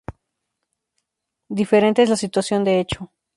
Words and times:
Diferente 1.47 2.01
es 2.01 2.09
la 2.09 2.15
situación 2.15 2.63
de 2.63 2.79
hecho. 2.79 3.11